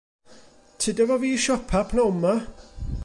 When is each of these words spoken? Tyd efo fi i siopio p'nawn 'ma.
Tyd 0.79 1.01
efo 1.05 1.17
fi 1.21 1.29
i 1.33 1.37
siopio 1.43 1.81
p'nawn 1.91 2.15
'ma. 2.19 2.33